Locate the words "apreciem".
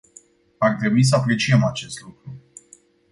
1.15-1.63